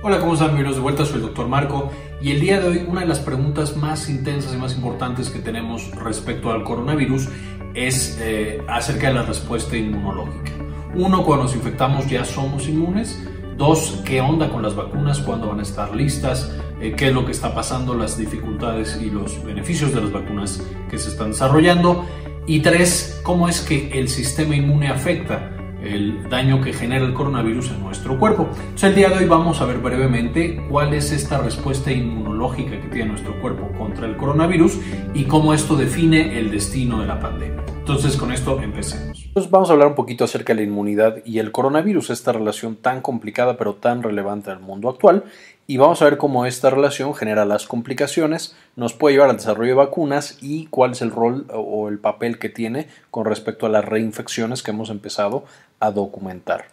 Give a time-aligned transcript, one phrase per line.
[0.00, 0.50] Hola, ¿cómo están?
[0.50, 1.90] Bienvenidos de vuelta, soy el doctor Marco
[2.22, 5.40] y el día de hoy una de las preguntas más intensas y más importantes que
[5.40, 7.28] tenemos respecto al coronavirus
[7.74, 10.52] es eh, acerca de la respuesta inmunológica.
[10.94, 13.20] Uno, cuando nos infectamos ya somos inmunes.
[13.56, 15.18] Dos, ¿qué onda con las vacunas?
[15.18, 16.54] ¿Cuándo van a estar listas?
[16.80, 17.92] Eh, ¿Qué es lo que está pasando?
[17.94, 22.06] Las dificultades y los beneficios de las vacunas que se están desarrollando.
[22.46, 25.57] Y tres, ¿cómo es que el sistema inmune afecta?
[25.82, 28.48] El daño que genera el coronavirus en nuestro cuerpo.
[28.50, 32.88] Entonces, el día de hoy vamos a ver brevemente cuál es esta respuesta inmunológica que
[32.88, 34.78] tiene nuestro cuerpo contra el coronavirus
[35.14, 37.64] y cómo esto define el destino de la pandemia.
[37.78, 39.24] Entonces, con esto empecemos.
[39.24, 42.76] Entonces, vamos a hablar un poquito acerca de la inmunidad y el coronavirus, esta relación
[42.76, 45.24] tan complicada pero tan relevante al mundo actual.
[45.70, 49.72] Y vamos a ver cómo esta relación genera las complicaciones, nos puede llevar al desarrollo
[49.72, 53.68] de vacunas y cuál es el rol o el papel que tiene con respecto a
[53.68, 55.44] las reinfecciones que hemos empezado
[55.80, 56.66] a documentar.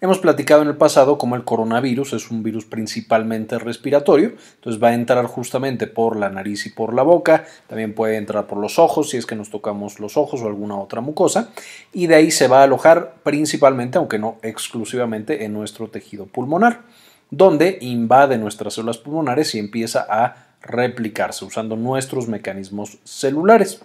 [0.00, 4.88] Hemos platicado en el pasado cómo el coronavirus es un virus principalmente respiratorio, entonces va
[4.88, 8.78] a entrar justamente por la nariz y por la boca, también puede entrar por los
[8.78, 11.50] ojos si es que nos tocamos los ojos o alguna otra mucosa,
[11.92, 16.82] y de ahí se va a alojar principalmente, aunque no exclusivamente, en nuestro tejido pulmonar,
[17.30, 23.80] donde invade nuestras células pulmonares y empieza a replicarse usando nuestros mecanismos celulares.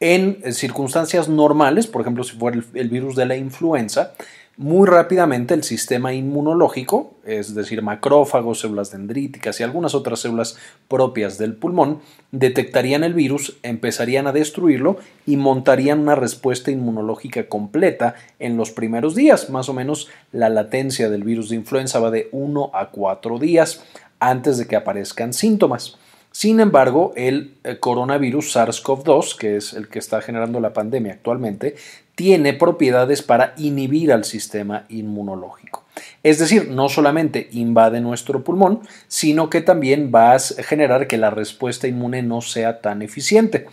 [0.00, 4.12] En circunstancias normales, por ejemplo, si fuera el, virus de la influenza,
[4.56, 11.36] muy rápidamente el sistema inmunológico, es decir, macrófagos, células dendríticas y algunas otras células propias
[11.36, 18.56] del pulmón, detectarían el virus, empezarían a destruirlo y montarían una respuesta inmunológica completa en
[18.56, 19.50] los primeros días.
[19.50, 23.84] Más o menos la latencia del virus de influenza va de 1 a 4 días
[24.20, 25.98] antes de que aparezcan síntomas.
[26.32, 31.76] Sin embargo, el eh, coronavirus SARS-CoV-2, que es el que está generando la pandemia actualmente,
[32.14, 35.84] tiene propiedades para inhibir al sistema inmunológico.
[36.22, 41.30] Es decir, no solamente invade nuestro pulmón, sino que también va a generar que la
[41.30, 43.66] respuesta inmune no sea tan eficiente.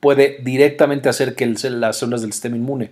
[0.00, 2.90] Puede directamente hacer que las células del sistema inmune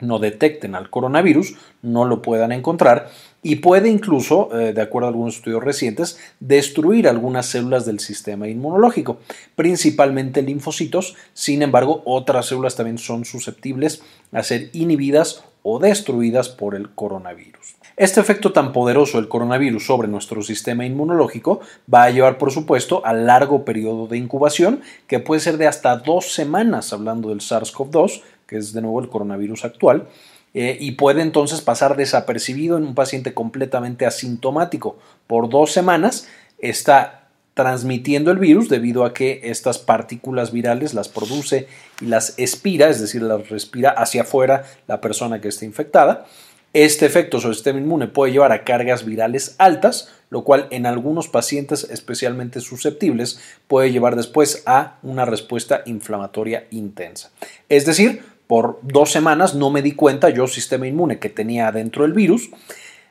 [0.00, 3.10] no detecten al coronavirus, no lo puedan encontrar
[3.42, 8.48] y puede incluso, eh, de acuerdo a algunos estudios recientes, destruir algunas células del sistema
[8.48, 9.18] inmunológico,
[9.54, 11.14] principalmente linfocitos.
[11.34, 17.76] Sin embargo, otras células también son susceptibles a ser inhibidas o destruidas por el coronavirus.
[17.96, 21.60] Este efecto tan poderoso del coronavirus sobre nuestro sistema inmunológico
[21.92, 25.96] va a llevar, por supuesto, a largo periodo de incubación, que puede ser de hasta
[25.96, 30.06] dos semanas, hablando del SARS-CoV-2, que es de nuevo el coronavirus actual,
[30.54, 34.98] eh, y puede entonces pasar desapercibido en un paciente completamente asintomático.
[35.26, 36.28] Por dos semanas
[36.58, 37.18] está
[37.54, 41.66] transmitiendo el virus debido a que estas partículas virales las produce
[42.00, 46.26] y las expira, es decir, las respira hacia afuera la persona que está infectada.
[46.72, 50.86] Este efecto sobre el sistema inmune puede llevar a cargas virales altas, lo cual en
[50.86, 57.32] algunos pacientes especialmente susceptibles puede llevar después a una respuesta inflamatoria intensa.
[57.68, 62.04] Es decir, por dos semanas no me di cuenta, yo sistema inmune que tenía dentro
[62.04, 62.50] el virus,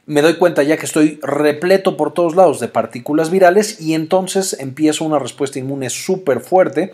[0.07, 4.57] me doy cuenta ya que estoy repleto por todos lados de partículas virales y entonces
[4.59, 6.93] empiezo una respuesta inmune súper fuerte,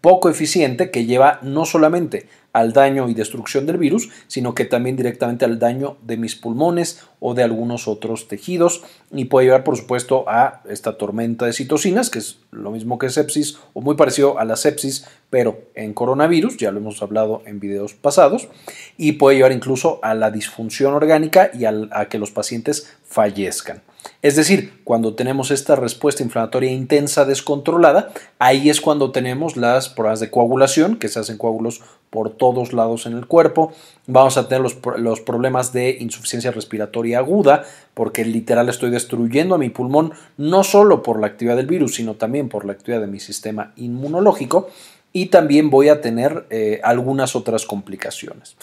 [0.00, 4.96] poco eficiente, que lleva no solamente al daño y destrucción del virus, sino que también
[4.96, 9.76] directamente al daño de mis pulmones o de algunos otros tejidos y puede llevar por
[9.76, 14.38] supuesto a esta tormenta de citocinas, que es lo mismo que sepsis o muy parecido
[14.38, 18.48] a la sepsis, pero en coronavirus, ya lo hemos hablado en videos pasados,
[18.96, 23.82] y puede llevar incluso a la disfunción orgánica y a que los pacientes fallezcan.
[24.24, 30.18] Es decir, cuando tenemos esta respuesta inflamatoria intensa descontrolada, ahí es cuando tenemos las pruebas
[30.18, 33.74] de coagulación, que se hacen coágulos por todos lados en el cuerpo.
[34.06, 39.68] Vamos a tener los, problemas de insuficiencia respiratoria aguda, porque literal estoy destruyendo a mi
[39.68, 43.20] pulmón no solo por la actividad del virus, sino también por la actividad de mi
[43.20, 44.70] sistema inmunológico.
[45.12, 48.56] Y también voy a tener eh, algunas otras complicaciones.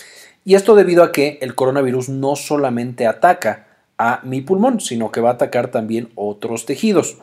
[0.43, 3.67] Y esto debido a que el coronavirus no solamente ataca
[4.01, 7.17] a mi pulmón, sino que va a atacar también otros tejidos.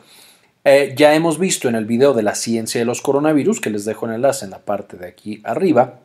[0.63, 3.83] Eh, ya hemos visto en el video de la ciencia de los coronavirus, que les
[3.83, 5.99] dejo el enlace en la parte de aquí arriba,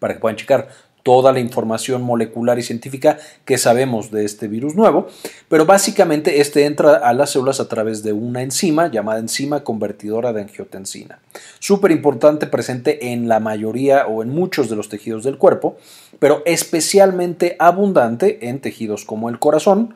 [0.00, 0.68] para que puedan checar
[1.04, 5.06] toda la información molecular y científica que sabemos de este virus nuevo,
[5.48, 10.32] pero básicamente este entra a las células a través de una enzima llamada enzima convertidora
[10.32, 11.20] de angiotensina.
[11.60, 15.76] Súper importante, presente en la mayoría o en muchos de los tejidos del cuerpo,
[16.18, 19.94] pero especialmente abundante en tejidos como el corazón,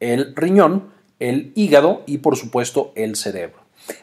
[0.00, 3.58] el riñón, el hígado y por supuesto el cerebro.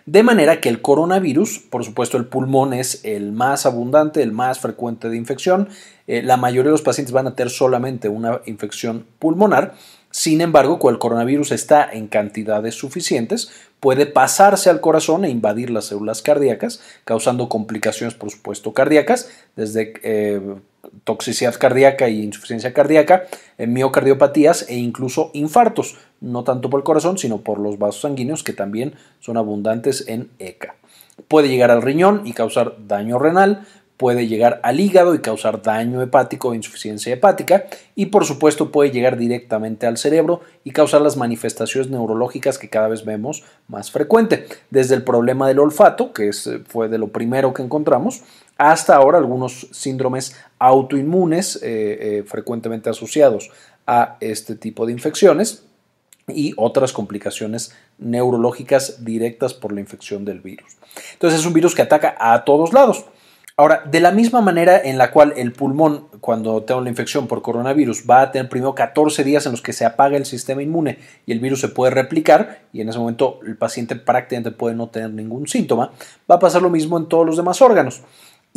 [0.05, 4.59] De manera que el coronavirus, por supuesto el pulmón es el más abundante, el más
[4.59, 5.69] frecuente de infección,
[6.07, 9.75] eh, la mayoría de los pacientes van a tener solamente una infección pulmonar,
[10.15, 13.51] sin embargo, cuando el coronavirus está en cantidades suficientes,
[13.81, 19.93] puede pasarse al corazón e invadir las células cardíacas, causando complicaciones, por supuesto, cardíacas, desde
[20.03, 20.39] eh,
[21.03, 23.23] toxicidad cardíaca y insuficiencia cardíaca,
[23.57, 28.43] eh, miocardiopatías e incluso infartos, no tanto por el corazón, sino por los vasos sanguíneos
[28.43, 30.75] que también son abundantes en ECA.
[31.27, 33.65] Puede llegar al riñón y causar daño renal,
[33.97, 37.65] puede llegar al hígado y causar daño hepático o insuficiencia hepática
[37.95, 42.87] y por supuesto puede llegar directamente al cerebro y causar las manifestaciones neurológicas que cada
[42.87, 46.31] vez vemos más frecuente, desde el problema del olfato, que eh,
[46.67, 48.21] fue de lo primero que encontramos,
[48.57, 51.61] hasta ahora algunos síndromes autoinmunes eh,
[52.19, 53.51] eh, frecuentemente asociados
[53.87, 55.65] a este tipo de infecciones
[56.27, 60.77] y otras complicaciones neurológicas directas por la infección del virus.
[61.13, 63.05] Entonces es un virus que ataca a todos lados.
[63.57, 67.41] Ahora, de la misma manera en la cual el pulmón, cuando tengo la infección por
[67.41, 70.99] coronavirus, va a tener primero 14 días en los que se apaga el sistema inmune
[71.25, 74.89] y el virus se puede replicar y en ese momento el paciente prácticamente puede no
[74.89, 75.93] tener ningún síntoma,
[76.29, 78.01] va a pasar lo mismo en todos los demás órganos.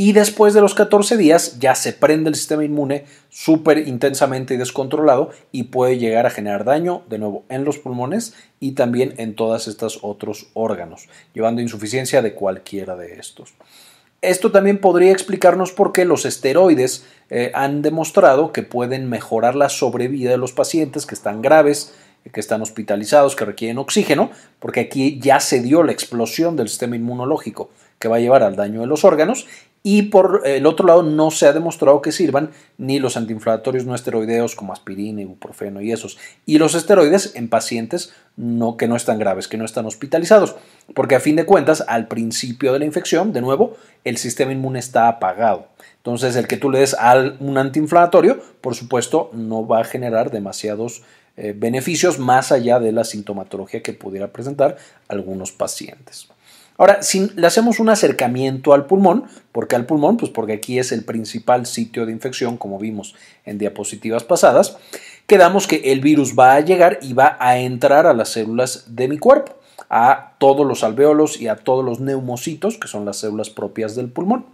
[0.01, 4.57] Y después de los 14 días ya se prende el sistema inmune súper intensamente y
[4.57, 9.35] descontrolado y puede llegar a generar daño de nuevo en los pulmones y también en
[9.35, 13.55] todos estos otros órganos, llevando insuficiencia de cualquiera de estos.
[14.23, 19.69] Esto también podría explicarnos por qué los esteroides eh, han demostrado que pueden mejorar la
[19.69, 21.93] sobrevida de los pacientes que están graves,
[22.33, 24.31] que están hospitalizados, que requieren oxígeno,
[24.61, 28.57] porque aquí ya se dio la explosión del sistema inmunológico que va a llevar al
[28.57, 29.47] daño de los órganos
[29.83, 33.95] y por el otro lado no se ha demostrado que sirvan ni los antiinflamatorios no
[33.95, 39.19] esteroideos como aspirina, ibuprofeno y esos, y los esteroides en pacientes no, que no están
[39.19, 40.57] graves, que no están hospitalizados,
[40.95, 44.79] porque a fin de cuentas al principio de la infección, de nuevo, el sistema inmune
[44.79, 45.69] está apagado.
[45.97, 50.31] Entonces el que tú le des al, un antiinflamatorio, por supuesto, no va a generar
[50.31, 51.03] demasiados
[51.37, 54.77] eh, beneficios más allá de la sintomatología que pudiera presentar
[55.07, 56.29] algunos pacientes.
[56.79, 60.17] Ahora, si le hacemos un acercamiento al pulmón, ¿por qué al pulmón?
[60.17, 64.79] Pues porque aquí es el principal sitio de infección, como vimos en diapositivas pasadas,
[65.27, 69.09] quedamos que el virus va a llegar y va a entrar a las células de
[69.09, 69.57] mi cuerpo,
[69.91, 74.09] a todos los alveolos y a todos los neumocitos, que son las células propias del
[74.09, 74.47] pulmón.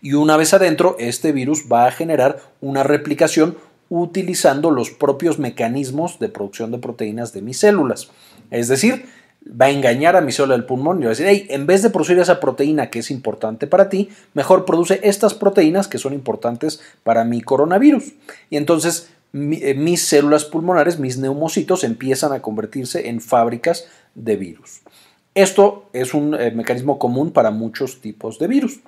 [0.00, 3.58] Y una vez adentro, este virus va a generar una replicación
[3.88, 8.10] utilizando los propios mecanismos de producción de proteínas de mis células.
[8.52, 9.06] Es decir,
[9.48, 11.82] va a engañar a mi célula del pulmón y va a decir, hey, en vez
[11.82, 16.12] de producir esa proteína que es importante para ti, mejor produce estas proteínas que son
[16.12, 18.12] importantes para mi coronavirus.
[18.50, 24.80] Y entonces eh, mis células pulmonares, mis neumocitos, empiezan a convertirse en fábricas de virus.
[25.34, 28.80] Esto es un eh, mecanismo común para muchos tipos de virus.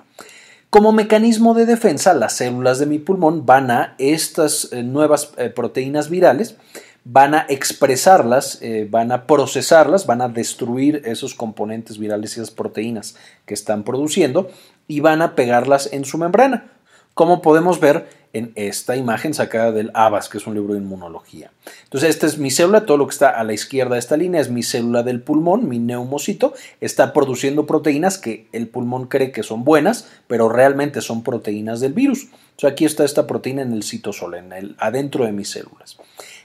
[0.71, 6.09] Como mecanismo de defensa, las células de mi pulmón van a estas eh, nuevas proteínas
[6.09, 6.57] virales
[7.03, 12.51] van a expresarlas, eh, van a procesarlas, van a destruir esos componentes virales y esas
[12.51, 13.15] proteínas
[13.45, 14.49] que están produciendo
[14.87, 16.71] y van a pegarlas en su membrana,
[17.13, 21.51] como podemos ver en esta imagen sacada del ABAS, que es un libro de inmunología.
[21.83, 24.39] Entonces, esta es mi célula, todo lo que está a la izquierda de esta línea
[24.39, 29.41] es mi célula del pulmón, mi neumocito, está produciendo proteínas que el pulmón cree que
[29.41, 32.27] son buenas, pero realmente son proteínas del virus.
[32.51, 35.97] Entonces, aquí está esta proteína en el citosol, en el, adentro de mis células.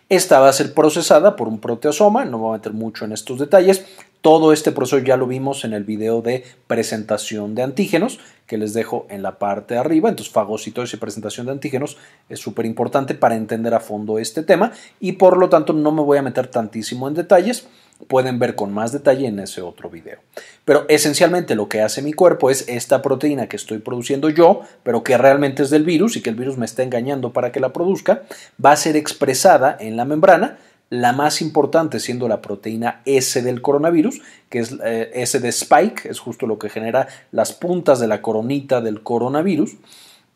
[0.09, 3.39] Esta va a ser procesada por un proteosoma, no voy a meter mucho en estos
[3.39, 3.87] detalles.
[4.21, 8.75] Todo este proceso ya lo vimos en el video de presentación de antígenos, que les
[8.75, 10.11] dejo en la parte de arriba.
[10.11, 11.97] Entonces, fagocitosis y presentación de antígenos
[12.29, 16.03] es súper importante para entender a fondo este tema y por lo tanto no me
[16.03, 17.67] voy a meter tantísimo en detalles
[18.07, 20.19] pueden ver con más detalle en ese otro video.
[20.65, 25.03] Pero esencialmente lo que hace mi cuerpo es esta proteína que estoy produciendo yo, pero
[25.03, 27.73] que realmente es del virus y que el virus me está engañando para que la
[27.73, 28.23] produzca,
[28.65, 30.59] va a ser expresada en la membrana,
[30.91, 36.07] la más importante siendo la proteína S del coronavirus, que es eh, S de spike,
[36.07, 39.77] es justo lo que genera las puntas de la coronita del coronavirus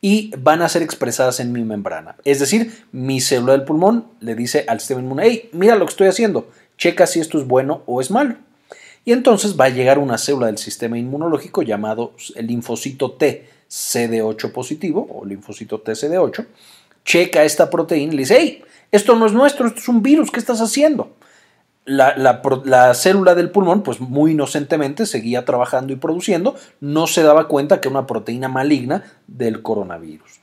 [0.00, 2.16] y van a ser expresadas en mi membrana.
[2.24, 5.90] Es decir, mi célula del pulmón le dice al sistema inmune, hey, mira lo que
[5.90, 8.36] estoy haciendo, checa si esto es bueno o es malo.
[9.04, 14.52] Y entonces va a llegar una célula del sistema inmunológico llamado el linfocito T CD8
[14.52, 16.46] positivo o linfocito T CD8,
[17.04, 20.30] checa esta proteína y le dice, hey, esto no es nuestro, esto es un virus,
[20.30, 21.16] ¿qué estás haciendo?
[21.84, 27.48] La, la, célula del pulmón, pues muy inocentemente seguía trabajando y produciendo, no se daba
[27.48, 30.40] cuenta que era una proteína maligna del coronavirus.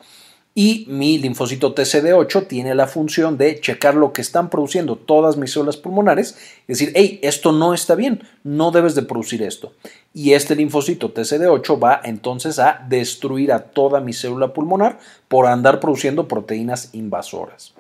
[0.58, 5.52] Y mi linfocito TCD8 tiene la función de checar lo que están produciendo todas mis
[5.52, 9.74] células pulmonares y decir, hey, esto no está bien, no debes de producir esto.
[10.14, 14.98] Y este linfocito TCD8 va entonces a destruir a toda mi célula pulmonar
[15.28, 17.74] por andar produciendo proteínas invasoras.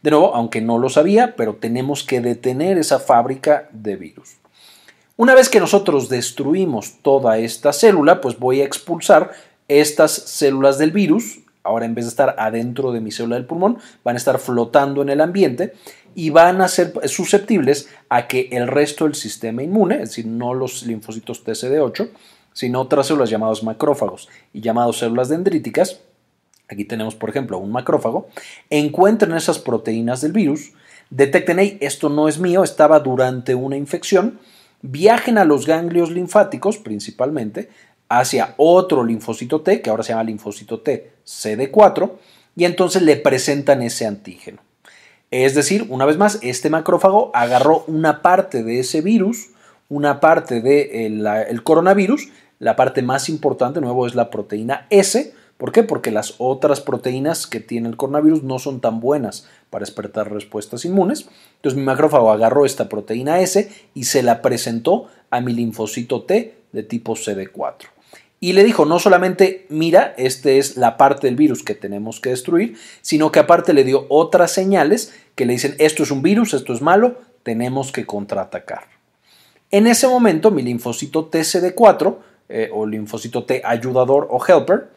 [0.00, 4.36] De nuevo, aunque no lo sabía, pero tenemos que detener esa fábrica de virus.
[5.16, 9.32] Una vez que nosotros destruimos toda esta célula, pues voy a expulsar
[9.66, 13.78] estas células del virus ahora en vez de estar adentro de mi célula del pulmón,
[14.04, 15.74] van a estar flotando en el ambiente
[16.14, 20.54] y van a ser susceptibles a que el resto del sistema inmune, es decir, no
[20.54, 22.10] los linfocitos TCD8,
[22.52, 26.00] sino otras células llamadas macrófagos y llamadas células dendríticas,
[26.68, 28.28] aquí tenemos por ejemplo un macrófago,
[28.70, 30.72] encuentren esas proteínas del virus,
[31.10, 34.38] detecten, hey, esto no es mío, estaba durante una infección,
[34.82, 37.68] viajen a los ganglios linfáticos principalmente,
[38.10, 42.10] hacia otro linfocito T, que ahora se llama linfocito T CD4,
[42.56, 44.60] y entonces le presentan ese antígeno.
[45.30, 49.50] Es decir, una vez más, este macrófago agarró una parte de ese virus,
[49.88, 55.32] una parte del de coronavirus, la parte más importante, de nuevo, es la proteína S.
[55.56, 55.84] ¿Por qué?
[55.84, 60.84] Porque las otras proteínas que tiene el coronavirus no son tan buenas para despertar respuestas
[60.84, 61.28] inmunes.
[61.56, 66.56] Entonces mi macrófago agarró esta proteína S y se la presentó a mi linfocito T
[66.72, 67.99] de tipo CD4
[68.40, 72.30] y le dijo no solamente, mira, esta es la parte del virus que tenemos que
[72.30, 76.54] destruir, sino que aparte le dio otras señales que le dicen, esto es un virus,
[76.54, 78.84] esto es malo, tenemos que contraatacar.
[79.70, 82.16] En ese momento, mi linfocito TCD4,
[82.48, 84.88] eh, o linfocito T ayudador o helper,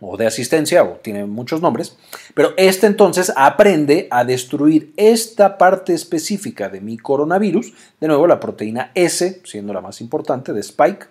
[0.00, 1.96] o de asistencia, o tiene muchos nombres,
[2.34, 8.40] pero este entonces aprende a destruir esta parte específica de mi coronavirus, de nuevo la
[8.40, 11.06] proteína S, siendo la más importante, de Spike,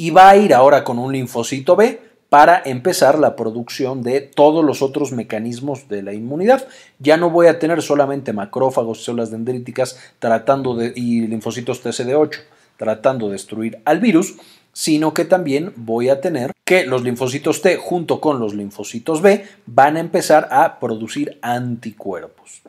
[0.00, 4.64] y va a ir ahora con un linfocito B para empezar la producción de todos
[4.64, 6.66] los otros mecanismos de la inmunidad.
[7.00, 12.38] Ya no voy a tener solamente macrófagos, células dendríticas tratando de, y linfocitos TCD8
[12.78, 14.36] tratando de destruir al virus,
[14.72, 19.44] sino que también voy a tener que los linfocitos T junto con los linfocitos B
[19.66, 22.62] van a empezar a producir anticuerpos.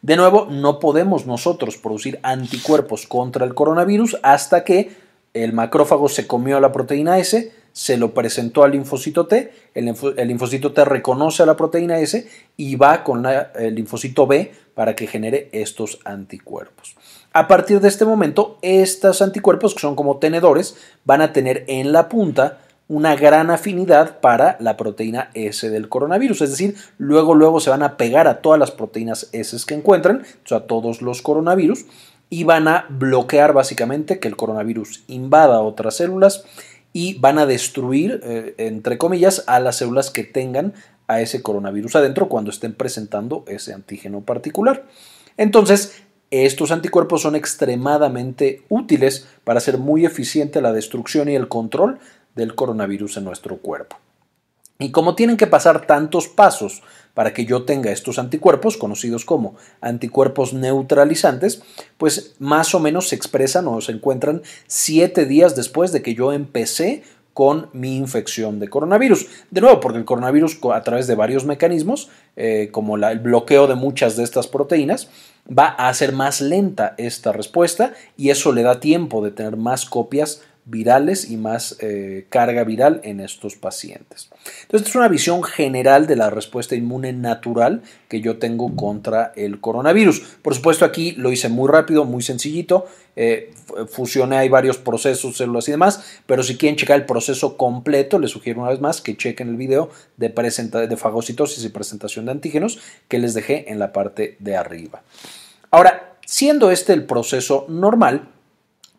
[0.00, 6.26] De nuevo, no podemos nosotros producir anticuerpos contra el coronavirus hasta que el macrófago se
[6.26, 9.94] comió la proteína S, se lo presentó al linfocito T, el,
[10.26, 15.06] linfocito T reconoce a la proteína S y va con el linfocito B para que
[15.06, 16.96] genere estos anticuerpos.
[17.32, 21.92] A partir de este momento, estos anticuerpos, que son como tenedores, van a tener en
[21.92, 22.58] la punta
[22.88, 27.82] una gran afinidad para la proteína S del coronavirus, es decir, luego luego se van
[27.82, 31.84] a pegar a todas las proteínas S que encuentran, o a todos los coronavirus,
[32.30, 36.44] y van a bloquear básicamente que el coronavirus invada otras células
[36.92, 40.74] y van a destruir, eh, entre comillas, a las células que tengan
[41.06, 44.86] a ese coronavirus adentro cuando estén presentando ese antígeno particular.
[45.36, 51.98] Entonces, estos anticuerpos son extremadamente útiles para hacer muy eficiente la destrucción y el control
[52.34, 53.96] del coronavirus en nuestro cuerpo.
[54.78, 56.82] Y como tienen que pasar tantos pasos
[57.14, 61.62] para que yo tenga estos anticuerpos, conocidos como anticuerpos neutralizantes,
[61.96, 66.32] pues más o menos se expresan o se encuentran siete días después de que yo
[66.32, 67.02] empecé
[67.38, 69.28] con mi infección de coronavirus.
[69.52, 73.76] De nuevo, porque el coronavirus a través de varios mecanismos, eh, como el bloqueo de
[73.76, 75.08] muchas de estas proteínas,
[75.48, 79.84] va a hacer más lenta esta respuesta y eso le da tiempo de tener más
[79.84, 84.28] copias virales y más eh, carga viral en estos pacientes.
[84.62, 89.60] Entonces, es una visión general de la respuesta inmune natural que yo tengo contra el
[89.60, 90.20] coronavirus.
[90.42, 92.86] Por supuesto, aquí lo hice muy rápido, muy sencillito.
[93.16, 93.50] Eh,
[93.90, 98.30] fusioné, hay varios procesos, células y demás, pero si quieren checar el proceso completo, les
[98.30, 102.78] sugiero una vez más que chequen el video de, de fagocitosis y presentación de antígenos
[103.08, 105.02] que les dejé en la parte de arriba.
[105.70, 108.28] Ahora, siendo este el proceso normal,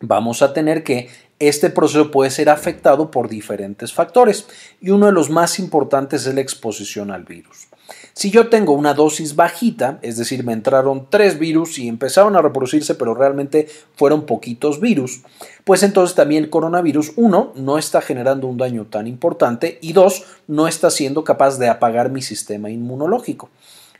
[0.00, 1.08] vamos a tener que
[1.40, 4.46] este proceso puede ser afectado por diferentes factores
[4.80, 7.68] y uno de los más importantes es la exposición al virus.
[8.12, 12.42] Si yo tengo una dosis bajita, es decir, me entraron tres virus y empezaron a
[12.42, 15.22] reproducirse, pero realmente fueron poquitos virus,
[15.64, 20.24] pues entonces también el coronavirus, uno, no está generando un daño tan importante y dos,
[20.46, 23.48] no está siendo capaz de apagar mi sistema inmunológico.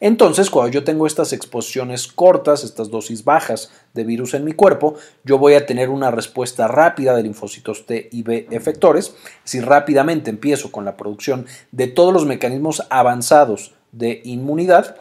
[0.00, 4.94] Entonces, cuando yo tengo estas exposiciones cortas, estas dosis bajas de virus en mi cuerpo,
[5.24, 9.14] yo voy a tener una respuesta rápida de linfocitos T y B efectores.
[9.44, 14.96] Si rápidamente empiezo con la producción de todos los mecanismos avanzados de inmunidad,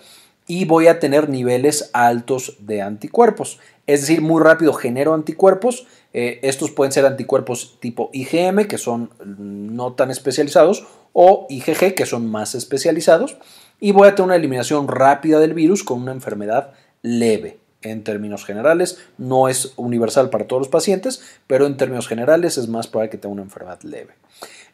[0.49, 3.59] y voy a tener niveles altos de anticuerpos.
[3.85, 5.85] Es decir, muy rápido genero anticuerpos.
[6.11, 12.07] Eh, estos pueden ser anticuerpos tipo IgM, que son no tan especializados, o IgG, que
[12.07, 13.37] son más especializados.
[13.79, 18.45] Y voy a tener una eliminación rápida del virus con una enfermedad leve en términos
[18.45, 18.97] generales.
[19.17, 23.17] No es universal para todos los pacientes, pero en términos generales es más probable que
[23.17, 24.13] tenga una enfermedad leve.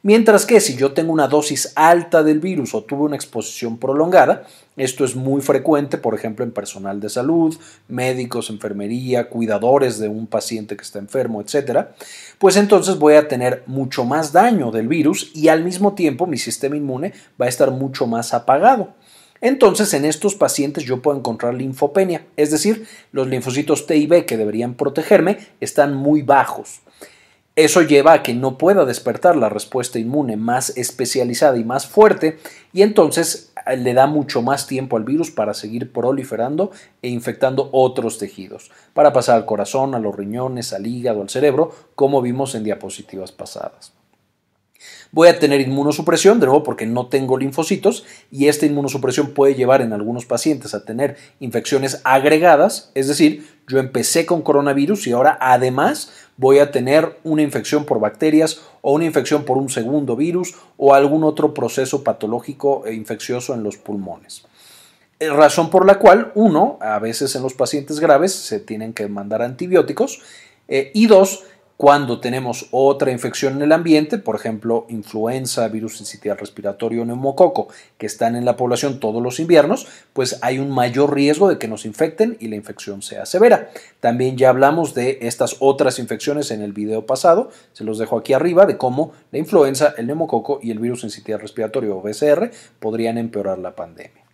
[0.02, 4.44] Mientras que si yo tengo una dosis alta del virus o tuve una exposición prolongada,
[4.78, 7.58] esto es muy frecuente, por ejemplo, en personal de salud,
[7.88, 11.88] médicos, enfermería, cuidadores de un paciente que está enfermo, etc.,
[12.38, 16.38] pues entonces voy a tener mucho más daño del virus y al mismo tiempo mi
[16.38, 18.94] sistema inmune va a estar mucho más apagado.
[19.46, 24.26] Entonces, en estos pacientes yo puedo encontrar linfopenia, es decir, los linfocitos T y B
[24.26, 26.80] que deberían protegerme están muy bajos.
[27.56, 32.40] Eso lleva a que no pueda despertar la respuesta inmune más especializada y más fuerte
[32.74, 36.72] y entonces eh, le da mucho más tiempo al virus para seguir proliferando
[37.04, 41.72] e infectando otros tejidos, para pasar al corazón, a los riñones, al hígado, al cerebro,
[41.94, 43.94] como vimos en diapositivas pasadas.
[45.16, 49.82] Voy a tener inmunosupresión, de nuevo porque no tengo linfocitos, y esta inmunosupresión puede llevar
[49.82, 55.38] en algunos pacientes a tener infecciones agregadas, es decir, yo empecé con coronavirus y ahora
[55.40, 60.54] además voy a tener una infección por bacterias o una infección por un segundo virus
[60.76, 64.44] o algún otro proceso patológico e infeccioso en los pulmones.
[65.22, 69.08] Eh, razón por la cual, uno, a veces en los pacientes graves se tienen que
[69.08, 70.20] mandar antibióticos
[70.68, 71.46] eh, y dos,
[71.78, 77.68] cuando tenemos otra infección en el ambiente, por ejemplo, influenza, virus incitial respiratorio, neumococo,
[77.98, 81.68] que están en la población todos los inviernos, pues hay un mayor riesgo de que
[81.68, 83.72] nos infecten y la infección sea severa.
[84.00, 88.32] También ya hablamos de estas otras infecciones en el video pasado, se los dejo aquí
[88.32, 93.18] arriba, de cómo la influenza, el neumococo y el virus incitial respiratorio o BCR podrían
[93.18, 94.25] empeorar la pandemia.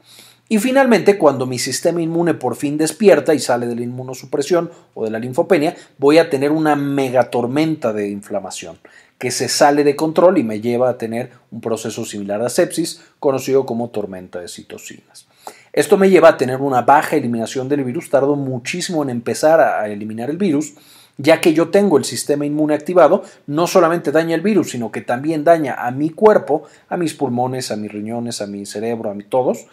[0.52, 5.06] Y finalmente, cuando mi sistema inmune por fin despierta y sale de la inmunosupresión o
[5.06, 8.78] de la linfopenia, voy a tener una megatormenta de inflamación
[9.18, 13.00] que se sale de control y me lleva a tener un proceso similar a sepsis,
[13.18, 15.26] conocido como tormenta de citocinas.
[15.72, 19.88] Esto me lleva a tener una baja eliminación del virus, tardo muchísimo en empezar a
[19.88, 20.74] eliminar el virus,
[21.18, 25.00] ya que yo tengo el sistema inmune activado, no solamente daña el virus, sino que
[25.00, 29.16] también daña a mi cuerpo, a mis pulmones, a mis riñones, a mi cerebro, a
[29.30, 29.68] todos,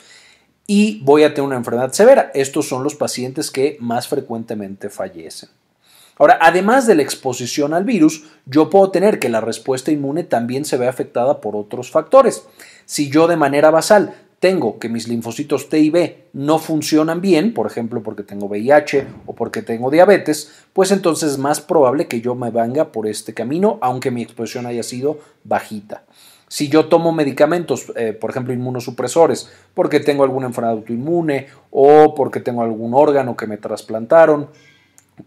[0.71, 2.31] y voy a tener una enfermedad severa.
[2.35, 5.49] Estos son los pacientes que más frecuentemente fallecen.
[6.19, 10.65] Ahora, además de la exposición al virus, yo puedo tener que la respuesta inmune también
[10.65, 12.45] se ve afectada por otros factores.
[12.85, 17.55] Si yo de manera basal tengo que mis linfocitos T y B no funcionan bien,
[17.55, 22.21] por ejemplo porque tengo VIH o porque tengo diabetes, pues entonces es más probable que
[22.21, 26.05] yo me venga por este camino, aunque mi exposición haya sido bajita.
[26.49, 32.41] Si yo tomo medicamentos, eh, por ejemplo, inmunosupresores, porque tengo alguna enfermedad autoinmune o porque
[32.41, 34.49] tengo algún órgano que me trasplantaron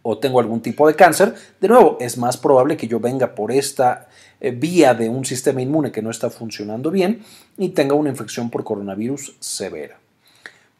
[0.01, 3.51] o tengo algún tipo de cáncer, de nuevo, es más probable que yo venga por
[3.51, 4.07] esta
[4.39, 7.21] eh, vía de un sistema inmune que no está funcionando bien
[7.57, 10.00] y tenga una infección por coronavirus severa.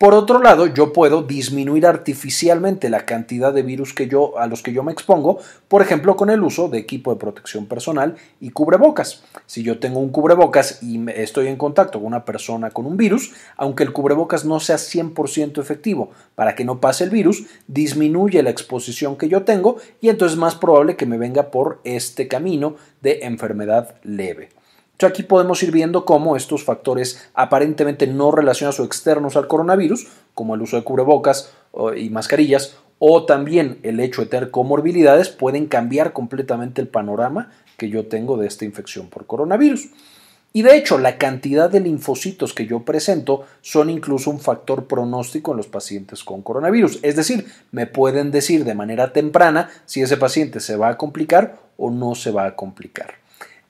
[0.02, 4.64] Por otro lado, yo puedo disminuir artificialmente la cantidad de virus que yo, a los
[4.64, 5.38] que yo me expongo,
[5.68, 9.24] por ejemplo, con el uso de equipo de protección personal y cubrebocas.
[9.46, 13.32] Si yo tengo un cubrebocas y estoy en contacto con una persona con un virus,
[13.58, 18.50] aunque el cubrebocas no sea 100% efectivo para que no pase el virus, disminuye la
[18.50, 22.76] exposición que yo tengo y entonces es más probable que me venga por este camino
[23.04, 24.50] de enfermedad leve
[25.08, 30.56] aquí podemos ir viendo cómo estos factores aparentemente no relacionados o externos al coronavirus, como
[30.56, 31.52] el uso de cubrebocas
[31.96, 37.90] y mascarillas, o también el hecho de tener comorbilidades, pueden cambiar completamente el panorama que
[37.90, 39.90] yo tengo de esta infección por coronavirus.
[40.54, 45.52] Y de hecho, la cantidad de linfocitos que yo presento son incluso un factor pronóstico
[45.52, 47.00] en los pacientes con coronavirus.
[47.04, 51.58] Es decir, me pueden decir de manera temprana si ese paciente se va a complicar
[51.78, 53.21] o no se va a complicar.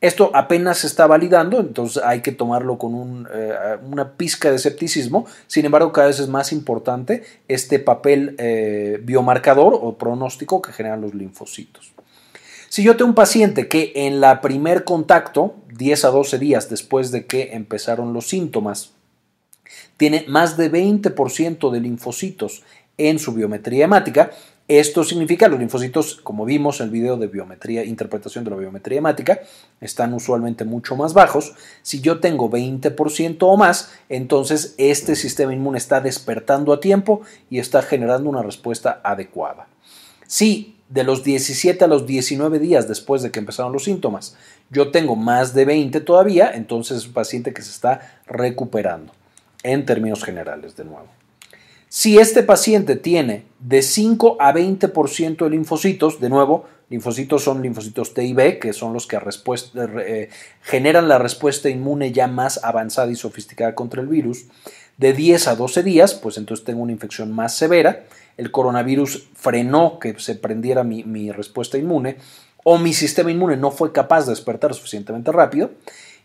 [0.01, 5.27] Esto apenas se está validando, entonces hay que tomarlo con eh, una pizca de escepticismo.
[5.45, 11.01] Sin embargo, cada vez es más importante este papel eh, biomarcador o pronóstico que generan
[11.01, 11.93] los linfocitos.
[12.67, 17.11] Si yo tengo un paciente que en la primer contacto, 10 a 12 días después
[17.11, 18.93] de que empezaron los síntomas,
[19.97, 22.63] tiene más de 20% de linfocitos
[22.97, 24.31] en su biometría hemática,
[24.79, 28.99] esto significa los linfocitos, como vimos en el video de biometría, interpretación de la biometría
[28.99, 29.41] hemática,
[29.81, 31.53] están usualmente mucho más bajos.
[31.81, 37.59] Si yo tengo 20% o más, entonces este sistema inmune está despertando a tiempo y
[37.59, 39.67] está generando una respuesta adecuada.
[40.27, 44.35] Si de los 17 a los 19 días después de que empezaron los síntomas,
[44.69, 49.11] yo tengo más de 20 todavía, entonces es un paciente que se está recuperando,
[49.63, 51.07] en términos generales de nuevo.
[51.93, 58.13] Si este paciente tiene de 5 a 20% de linfocitos, de nuevo, linfocitos son linfocitos
[58.13, 60.29] T y B, que son los que eh,
[60.61, 64.45] generan la respuesta inmune ya más avanzada y sofisticada contra el virus,
[64.95, 68.05] de 10 a 12 días, pues entonces tengo una infección más severa,
[68.37, 72.15] el coronavirus frenó que se prendiera mi respuesta inmune,
[72.63, 75.71] o mi sistema inmune no fue capaz de despertar suficientemente rápido,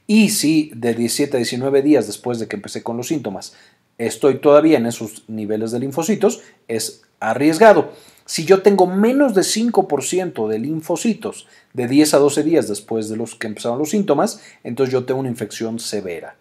[0.06, 3.54] y si de 17 a 19 días después de que empecé con los síntomas
[3.98, 7.92] estoy todavía en esos niveles de linfocitos, es arriesgado.
[8.24, 13.16] Si yo tengo menos de 5% de linfocitos de 10 a 12 días después de
[13.16, 16.36] los que empezaron los síntomas, entonces yo tengo una infección severa.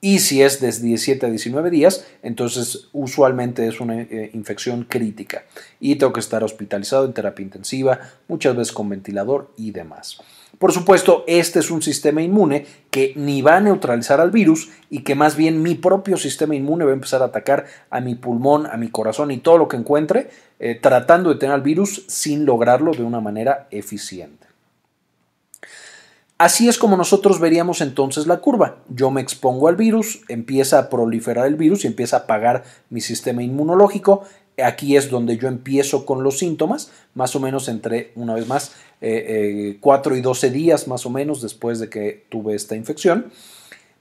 [0.00, 5.44] Y si es de 17 a 19 días, entonces usualmente es una eh, infección crítica
[5.80, 10.18] y tengo que estar hospitalizado en terapia intensiva, muchas veces con ventilador y demás.
[10.58, 15.00] Por supuesto, este es un sistema inmune que ni va a neutralizar al virus y
[15.00, 18.66] que más bien mi propio sistema inmune va a empezar a atacar a mi pulmón,
[18.66, 22.46] a mi corazón y todo lo que encuentre, eh, tratando de tener al virus sin
[22.46, 24.46] lograrlo de una manera eficiente.
[26.38, 28.76] Así es como nosotros veríamos entonces la curva.
[28.88, 33.00] Yo me expongo al virus, empieza a proliferar el virus y empieza a apagar mi
[33.00, 34.22] sistema inmunológico,
[34.62, 38.72] Aquí es donde yo empiezo con los síntomas, más o menos entre, una vez más,
[39.00, 43.26] 4 eh, eh, y 12 días más o menos después de que tuve esta infección.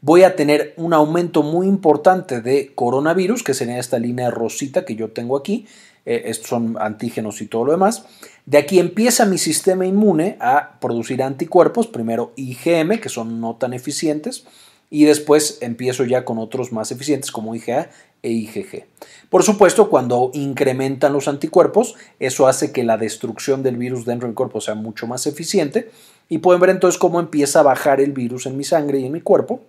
[0.02, 4.96] Voy a tener un aumento muy importante de coronavirus, que sería esta línea rosita que
[4.96, 5.66] yo tengo aquí.
[6.06, 8.06] Eh, estos son antígenos y todo lo demás.
[8.46, 13.74] De aquí empieza mi sistema inmune a producir anticuerpos, primero IgM, que son no tan
[13.74, 14.46] eficientes,
[14.92, 17.90] y después empiezo ya con otros más eficientes como IgA
[18.26, 18.86] e IgG.
[19.30, 24.36] Por supuesto, cuando incrementan los anticuerpos, eso hace que la destrucción del virus dentro del
[24.36, 25.92] cuerpo sea mucho más eficiente
[26.28, 29.12] y pueden ver entonces cómo empieza a bajar el virus en mi sangre y en
[29.12, 29.62] mi cuerpo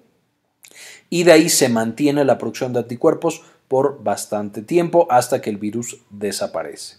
[1.11, 5.57] y de ahí se mantiene la producción de anticuerpos por bastante tiempo hasta que el
[5.57, 6.97] virus desaparece.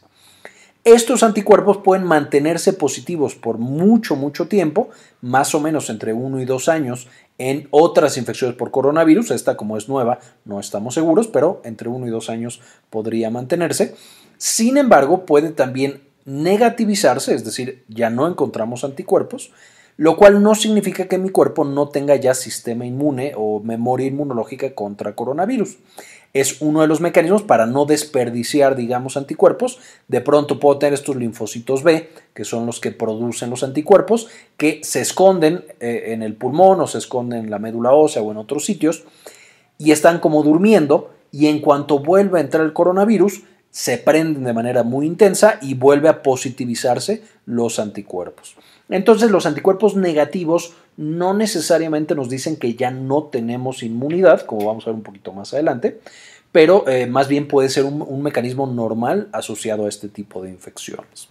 [0.87, 4.87] Estos anticuerpos pueden mantenerse positivos por mucho, mucho tiempo,
[5.19, 9.31] más o menos entre 1 y 2 años en otras infecciones por coronavirus.
[9.31, 13.95] Esta como es nueva, no estamos seguros, pero entre 1 y 2 años podría mantenerse.
[14.37, 19.51] Sin embargo, puede también negativizarse, es decir, ya no encontramos anticuerpos,
[19.97, 24.73] lo cual no significa que mi cuerpo no tenga ya sistema inmune o memoria inmunológica
[24.73, 25.79] contra coronavirus
[26.39, 29.79] es uno de los mecanismos para no desperdiciar, digamos, anticuerpos.
[30.07, 34.81] De pronto puedo tener estos linfocitos B, que son los que producen los anticuerpos, que
[34.83, 38.37] se esconden eh, en el pulmón o se esconden en la médula ósea o en
[38.37, 39.03] otros sitios
[39.77, 44.53] y están como durmiendo y en cuanto vuelve a entrar el coronavirus, se prenden de
[44.53, 48.55] manera muy intensa y vuelve a positivizarse los anticuerpos.
[48.89, 54.85] Entonces los anticuerpos negativos no necesariamente nos dicen que ya no tenemos inmunidad, como vamos
[54.85, 55.99] a ver un poquito más adelante,
[56.51, 60.49] pero eh, más bien puede ser un, un mecanismo normal asociado a este tipo de
[60.49, 61.29] infecciones.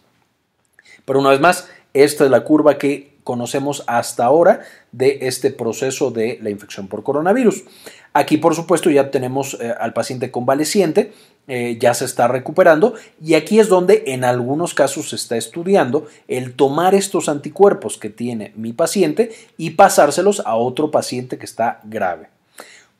[1.05, 4.61] Pero una vez más, esta es la curva que conocemos hasta ahora
[4.93, 7.65] de este proceso de la infección por coronavirus.
[8.13, 11.13] Aquí, por supuesto, ya tenemos eh, al paciente convaleciente,
[11.49, 16.07] eh, ya se está recuperando y aquí es donde en algunos casos se está estudiando
[16.29, 21.81] el tomar estos anticuerpos que tiene mi paciente y pasárselos a otro paciente que está
[21.85, 22.29] grave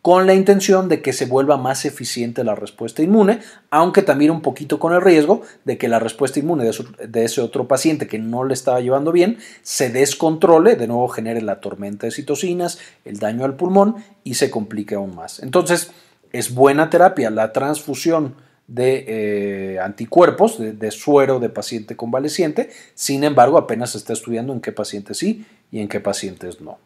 [0.07, 4.41] con la intención de que se vuelva más eficiente la respuesta inmune, aunque también un
[4.41, 8.45] poquito con el riesgo de que la respuesta inmune de, ese otro paciente que no
[8.45, 13.45] le estaba llevando bien se descontrole, de nuevo genere la tormenta de citocinas, el daño
[13.45, 15.41] al pulmón y se complique aún más.
[15.43, 15.91] Entonces,
[16.39, 18.35] es buena terapia la transfusión
[18.69, 24.61] de eh, anticuerpos, de, suero de paciente convaleciente, sin embargo apenas se está estudiando en
[24.61, 26.79] qué pacientes sí y en qué pacientes no.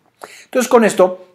[0.44, 1.26] Entonces con esto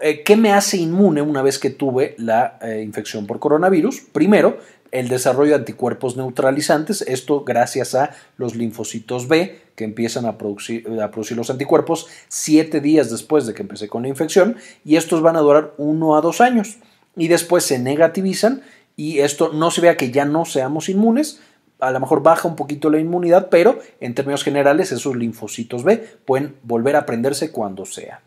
[0.00, 4.02] eh, ¿Qué me hace inmune una vez que tuve la eh, infección por coronavirus?
[4.12, 4.58] Primero,
[4.92, 10.86] el desarrollo de anticuerpos neutralizantes, esto gracias a los linfocitos B que empiezan a producir,
[10.86, 15.40] los anticuerpos siete días después de que empecé con la infección y estos van a
[15.40, 16.78] durar uno a dos años
[17.16, 18.62] y después se negativizan
[18.96, 21.40] y esto no se vea que ya no seamos inmunes,
[21.80, 25.98] a lo mejor baja un poquito la inmunidad, pero en términos generales esos linfocitos B
[26.24, 28.22] pueden volver a prenderse cuando sea.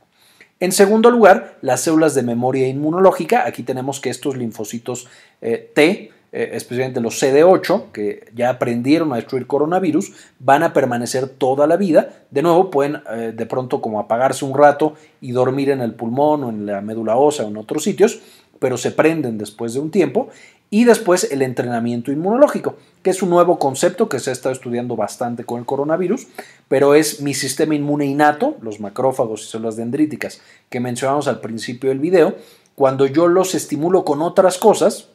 [0.60, 3.46] En segundo lugar, las células de memoria inmunológica.
[3.46, 5.08] Aquí tenemos que estos linfocitos
[5.40, 11.30] eh, T, eh, especialmente los CD8, que ya aprendieron a destruir coronavirus, van a permanecer
[11.30, 12.10] toda la vida.
[12.32, 16.44] De nuevo, pueden eh, de pronto como apagarse un rato y dormir en el pulmón
[16.44, 18.20] o en la médula ósea o en otros sitios,
[18.60, 20.30] pero se prenden después de un tiempo
[20.70, 24.96] y después el entrenamiento inmunológico, que es un nuevo concepto que se ha estado estudiando
[24.96, 26.28] bastante con el coronavirus,
[26.68, 31.90] pero es mi sistema inmune innato, los macrófagos y células dendríticas que mencionamos al principio
[31.90, 32.36] del video,
[32.76, 35.10] cuando yo los estimulo con otras cosas,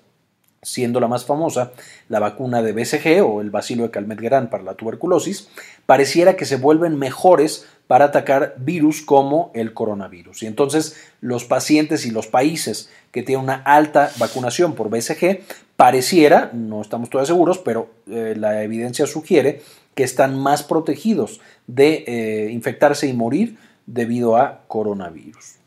[0.63, 1.73] siendo la más famosa
[2.09, 5.49] la vacuna de BCG o el bacilo de Calmet-Guerin para la tuberculosis,
[5.87, 10.45] pareciera que se vuelven mejores para atacar virus como el coronavirus.
[10.45, 15.41] Y entonces los pacientes y los países que tienen una alta vacunación por BCG,
[15.77, 19.63] pareciera, no estamos todavía seguros, pero eh, la evidencia sugiere
[19.97, 25.62] que están más protegidos de eh, infectarse y morir debido a coronavirus.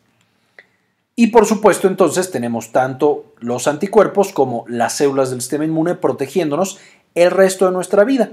[1.15, 6.79] Y por supuesto entonces tenemos tanto los anticuerpos como las células del sistema inmune protegiéndonos
[7.15, 8.31] el resto de nuestra vida.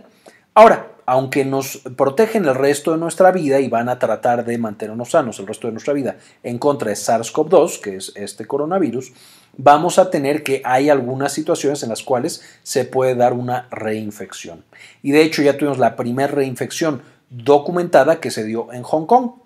[0.55, 5.11] Ahora, aunque nos protegen el resto de nuestra vida y van a tratar de mantenernos
[5.11, 9.12] sanos el resto de nuestra vida en contra de SARS-CoV-2, que es este coronavirus,
[9.57, 14.64] vamos a tener que hay algunas situaciones en las cuales se puede dar una reinfección.
[15.03, 19.41] Y de hecho ya tuvimos la primera reinfección documentada que se dio en Hong Kong.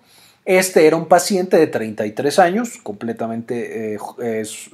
[0.47, 3.99] Este era un paciente de 33 años, completamente, eh,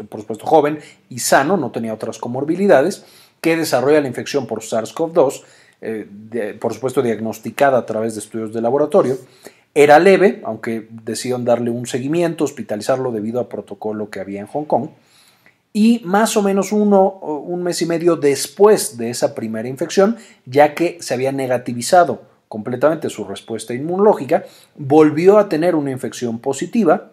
[0.07, 3.07] por supuesto, joven y sano, no tenía otras comorbilidades,
[3.41, 5.43] que desarrolla la infección por SARS-CoV-2,
[5.81, 9.17] eh, por supuesto diagnosticada a través de estudios de laboratorio.
[9.75, 14.67] Era leve, aunque decidieron darle un seguimiento, hospitalizarlo debido al protocolo que había en Hong
[14.67, 14.91] Kong.
[15.73, 20.75] Y más o menos uno, un mes y medio después de esa primera infección, ya
[20.75, 24.45] que se había negativizado completamente su respuesta inmunológica,
[24.77, 27.13] volvió a tener una infección positiva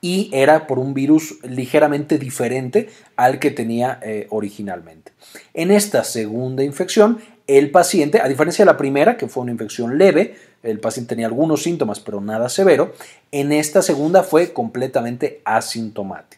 [0.00, 5.12] y era por un virus ligeramente diferente al que tenía eh, originalmente.
[5.52, 9.98] En esta segunda infección, el paciente, a diferencia de la primera, que fue una infección
[9.98, 12.94] leve, el paciente tenía algunos síntomas pero nada severo,
[13.30, 16.37] en esta segunda fue completamente asintomático.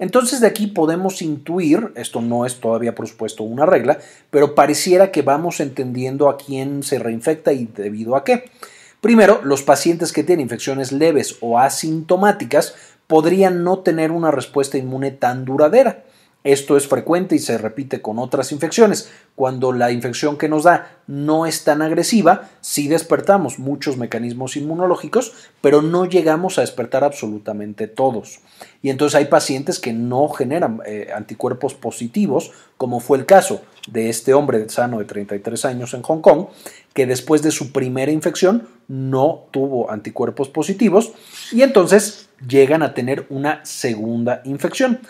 [0.00, 3.98] Entonces de aquí podemos intuir, esto no es todavía por supuesto una regla,
[4.30, 8.50] pero pareciera que vamos entendiendo a quién se reinfecta y debido a qué.
[9.02, 12.74] Primero, los pacientes que tienen infecciones leves o asintomáticas
[13.06, 16.02] podrían no tener una respuesta inmune tan duradera.
[16.42, 19.10] Esto es frecuente y se repite con otras infecciones.
[19.34, 25.32] Cuando la infección que nos da no es tan agresiva, sí despertamos muchos mecanismos inmunológicos,
[25.60, 28.40] pero no llegamos a despertar absolutamente todos.
[28.80, 34.08] Y entonces hay pacientes que no generan eh, anticuerpos positivos, como fue el caso de
[34.08, 36.46] este hombre sano de 33 años en Hong Kong,
[36.94, 41.12] que después de su primera infección no tuvo anticuerpos positivos
[41.52, 45.00] y entonces llegan a tener una segunda infección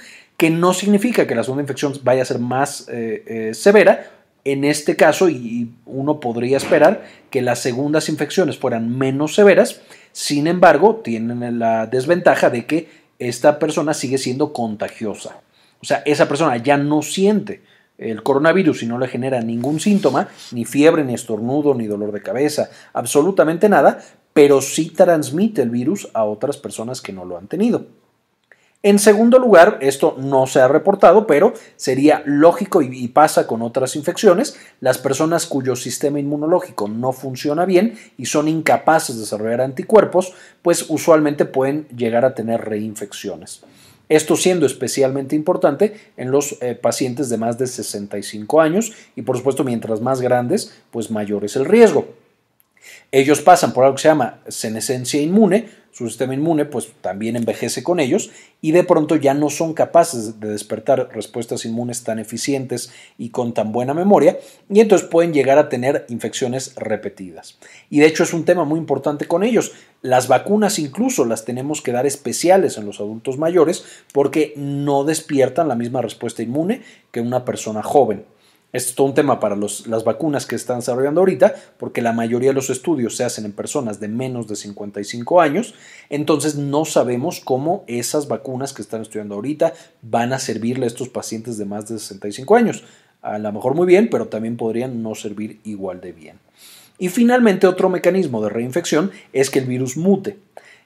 [0.41, 4.11] que no significa que la segunda infección vaya a ser más eh, eh, severa.
[4.43, 10.47] En este caso, y uno podría esperar que las segundas infecciones fueran menos severas, sin
[10.47, 15.43] embargo, tienen la desventaja de que esta persona sigue siendo contagiosa.
[15.83, 17.61] O sea, esa persona ya no siente
[17.99, 22.23] el coronavirus y no le genera ningún síntoma, ni fiebre, ni estornudo, ni dolor de
[22.23, 24.01] cabeza, absolutamente nada,
[24.33, 28.00] pero sí transmite el virus a otras personas que no lo han tenido.
[28.83, 33.95] En segundo lugar, esto no se ha reportado, pero sería lógico y, pasa con otras
[33.95, 40.33] infecciones, las personas cuyo sistema inmunológico no funciona bien y son incapaces de desarrollar anticuerpos,
[40.63, 43.61] pues usualmente pueden llegar a tener reinfecciones.
[44.09, 49.37] Esto siendo especialmente importante en los eh, pacientes de más de 65 años y por
[49.37, 52.09] supuesto mientras más grandes, pues mayor es el riesgo.
[53.13, 57.83] Ellos pasan por algo que se llama senescencia inmune, su sistema inmune pues también envejece
[57.83, 58.31] con ellos
[58.63, 63.55] y de pronto ya no son capaces de despertar respuestas inmunes tan eficientes y con
[63.55, 67.59] tan buena memoria y entonces pueden llegar a tener infecciones repetidas.
[67.91, 69.73] Y de hecho es un tema muy importante con ellos.
[70.03, 75.69] Las vacunas incluso las tenemos que dar especiales en los adultos mayores porque no despiertan
[75.69, 78.25] la misma respuesta inmune que una persona joven.
[78.73, 82.51] Esto es todo un tema para las vacunas que están desarrollando ahorita, porque la mayoría
[82.51, 85.75] de los estudios se hacen en personas de menos de 55 años,
[86.09, 91.09] entonces no sabemos cómo esas vacunas que están estudiando ahorita van a servirle a estos
[91.09, 92.85] pacientes de más de 65 años.
[93.23, 96.39] A lo mejor muy bien, pero también podrían no servir igual de bien.
[96.97, 100.39] Y finalmente otro mecanismo de reinfección es que el virus mute.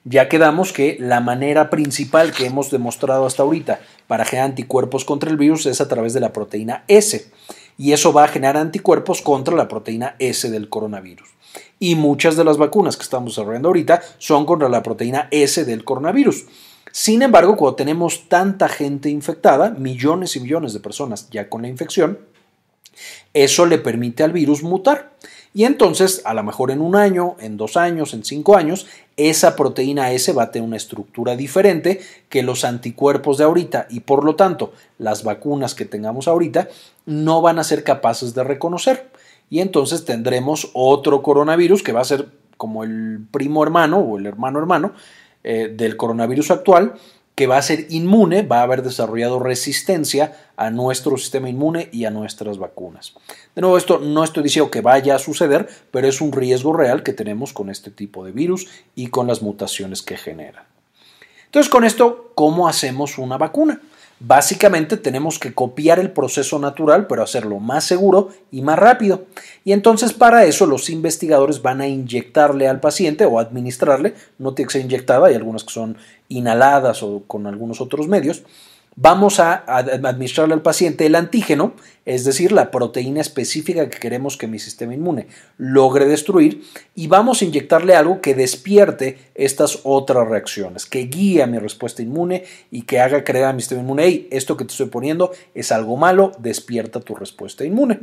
[0.05, 5.29] Ya quedamos que la manera principal que hemos demostrado hasta ahorita para generar anticuerpos contra
[5.29, 7.31] el virus es a través de la proteína S
[7.77, 11.27] y eso va a generar anticuerpos contra la proteína S del coronavirus.
[11.79, 15.83] Y muchas de las vacunas que estamos desarrollando ahorita son contra la proteína S del
[15.83, 16.45] coronavirus.
[16.91, 21.67] Sin embargo, cuando tenemos tanta gente infectada, millones y millones de personas ya con la
[21.67, 22.19] infección,
[23.33, 25.11] eso le permite al virus mutar.
[25.55, 29.55] Y entonces, a lo mejor en un año, en dos años, en cinco años, esa
[29.55, 34.25] proteína S va a tener una estructura diferente que los anticuerpos de ahorita y por
[34.25, 36.67] lo tanto las vacunas que tengamos ahorita
[37.05, 39.09] no van a ser capaces de reconocer.
[39.49, 44.25] Y entonces tendremos otro coronavirus que va a ser como el primo hermano o el
[44.25, 44.91] hermano hermano
[45.45, 46.95] eh, del coronavirus actual
[47.35, 52.05] que va a ser inmune, va a haber desarrollado resistencia a nuestro sistema inmune y
[52.05, 53.13] a nuestras vacunas.
[53.53, 57.03] De nuevo, esto no estoy diciendo que vaya a suceder, pero es un riesgo real
[57.03, 60.65] que tenemos con este tipo de virus y con las mutaciones que genera.
[61.45, 63.81] Entonces, con esto, ¿cómo hacemos una vacuna?
[64.19, 69.25] Básicamente tenemos que copiar el proceso natural, pero hacerlo más seguro y más rápido.
[69.65, 74.67] Y entonces para eso los investigadores van a inyectarle al paciente o administrarle, no tiene
[74.67, 75.97] que ser inyectada, hay algunas que son
[76.29, 78.43] inhaladas o con algunos otros medios,
[78.97, 81.73] Vamos a, administrarle al paciente el antígeno,
[82.05, 86.63] es decir, la proteína específica que queremos que mi sistema inmune logre destruir,
[86.95, 92.01] y vamos a inyectarle algo que despierte estas otras reacciones, que guíe a mi respuesta
[92.01, 95.31] inmune y que haga creer a mi sistema inmune, hey, esto que te estoy poniendo
[95.53, 97.99] es algo malo, despierta tu respuesta inmune.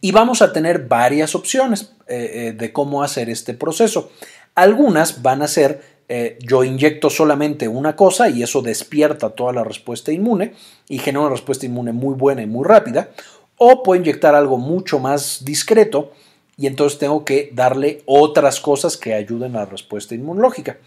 [0.00, 4.12] Y vamos a tener varias opciones eh, eh, de cómo hacer este proceso.
[4.54, 9.64] Algunas van a ser eh, yo inyecto solamente una cosa y eso despierta toda la
[9.64, 10.54] respuesta inmune
[10.88, 13.10] y genera una respuesta inmune muy buena y muy rápida.
[13.56, 16.12] O puedo inyectar algo mucho más discreto
[16.56, 20.78] y entonces tengo que darle otras cosas que ayuden a la respuesta inmunológica,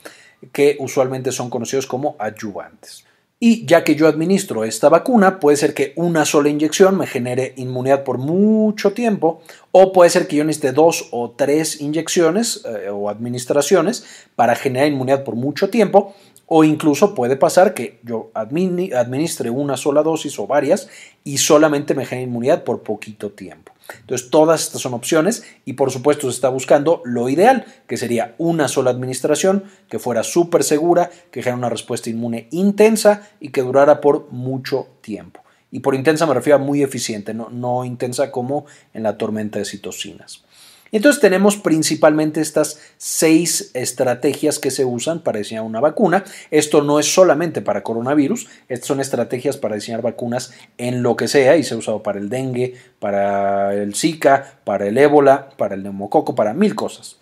[0.51, 3.05] que usualmente son conocidos como adyuvantes.
[3.39, 7.53] Y ya que yo administro esta vacuna, puede ser que una sola inyección me genere
[7.55, 12.89] inmunidad por mucho tiempo, o puede ser que yo necesite dos o tres inyecciones eh,
[12.89, 16.15] o administraciones para generar inmunidad por mucho tiempo,
[16.47, 20.89] o incluso puede pasar que yo administre una sola dosis o varias
[21.23, 23.73] y solamente me genere inmunidad por poquito tiempo.
[23.99, 28.35] Entonces, todas estas son opciones y por supuesto se está buscando lo ideal, que sería
[28.37, 33.61] una sola administración, que fuera súper segura, que genera una respuesta inmune intensa y que
[33.61, 35.41] durara por mucho tiempo.
[35.71, 39.59] Y por intensa me refiero a muy eficiente, no, no intensa como en la tormenta
[39.59, 40.43] de citocinas.
[40.91, 46.23] Entonces tenemos principalmente estas seis estrategias que se usan para diseñar una vacuna.
[46.51, 51.27] Esto no es solamente para coronavirus, estas son estrategias para diseñar vacunas en lo que
[51.27, 55.75] sea y se ha usado para el dengue, para el Zika, para el ébola, para
[55.75, 57.17] el neumococo, para mil cosas.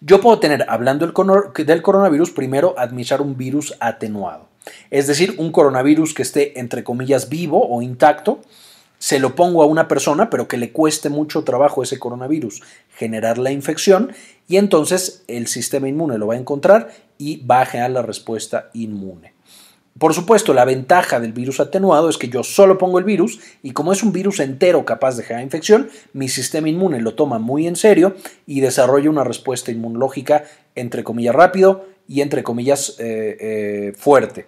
[0.00, 4.48] Yo puedo tener, hablando del coronavirus, primero administrar un virus atenuado,
[4.90, 8.40] es decir, un coronavirus que esté entre comillas vivo o intacto
[9.00, 12.62] se lo pongo a una persona, pero que le cueste mucho trabajo ese coronavirus
[12.94, 14.12] generar la infección
[14.46, 18.68] y entonces el sistema inmune lo va a encontrar y va a generar la respuesta
[18.74, 19.32] inmune.
[19.98, 23.72] Por supuesto, la ventaja del virus atenuado es que yo solo pongo el virus y
[23.72, 27.66] como es un virus entero capaz de generar infección, mi sistema inmune lo toma muy
[27.66, 28.14] en serio
[28.46, 34.46] y desarrolla una respuesta inmunológica entre comillas rápido y entre comillas eh, eh, fuerte.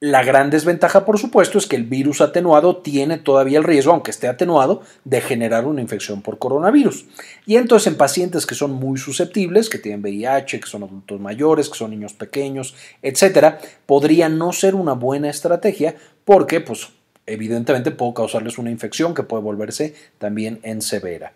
[0.00, 4.10] La gran desventaja, por supuesto, es que el virus atenuado tiene todavía el riesgo, aunque
[4.10, 7.06] esté atenuado, de generar una infección por coronavirus.
[7.46, 11.70] Y entonces en pacientes que son muy susceptibles, que tienen VIH, que son adultos mayores,
[11.70, 16.90] que son niños pequeños, etcétera, podría no ser una buena estrategia porque, pues,
[17.24, 21.32] evidentemente puede causarles una infección que puede volverse también en severa.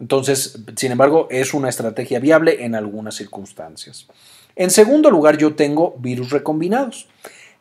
[0.00, 4.06] Entonces, sin embargo, es una estrategia viable en algunas circunstancias.
[4.54, 7.08] En segundo lugar, yo tengo virus recombinados.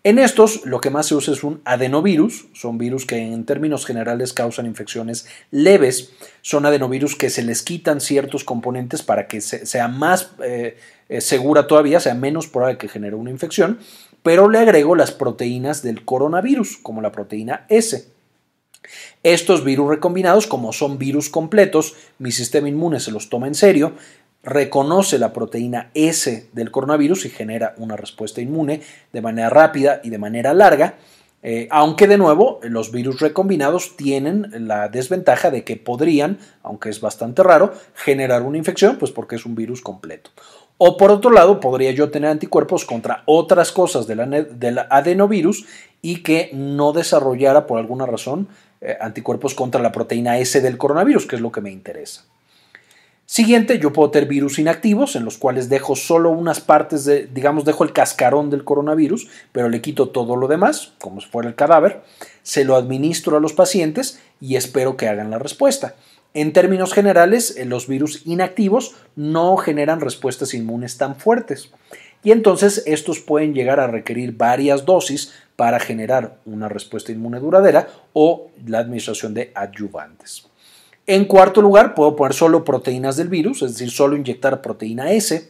[0.04, 3.86] En estos, lo que más se usa es un adenovirus, son virus que en términos
[3.86, 6.12] generales causan infecciones leves,
[6.42, 10.76] son adenovirus que se les quitan ciertos componentes para que sea más eh,
[11.08, 13.78] eh, segura todavía, sea menos probable que genere una infección,
[14.24, 18.08] pero le agrego las proteínas del coronavirus, como la proteína S.
[19.22, 23.94] Estos virus recombinados, como son virus completos, mi sistema inmune se los toma en serio,
[24.44, 28.82] reconoce la proteína S del coronavirus y genera una respuesta inmune
[29.14, 30.96] de manera rápida y de manera larga,
[31.44, 37.02] eh, aunque de nuevo los virus recombinados tienen la desventaja de que podrían, aunque es
[37.02, 40.32] bastante raro, generar una infección, pues porque es un virus completo.
[40.78, 45.66] O por otro lado, podría yo tener anticuerpos contra otras cosas del, adenovirus
[46.02, 48.48] y que no desarrollara por alguna razón
[48.82, 52.26] eh, anticuerpos contra la proteína S del coronavirus, que es lo que me interesa.
[53.32, 57.64] Siguiente, yo puedo tener virus inactivos en los cuales dejo solo unas partes de, digamos,
[57.64, 61.56] dejo el cascarón del coronavirus, pero le quito todo lo demás, como si fuera el
[61.56, 62.02] cadáver,
[62.44, 65.96] se lo administro a los pacientes y espero que hagan la respuesta.
[66.34, 71.72] En términos generales, eh, los virus inactivos no generan respuestas inmunes tan fuertes
[72.26, 77.88] y entonces estos pueden llegar a requerir varias dosis para generar una respuesta inmune duradera
[78.12, 80.51] o la administración de adyuvantes.
[81.12, 85.50] En cuarto lugar, puedo poner solo proteínas del virus, es decir, solo inyectar proteína S.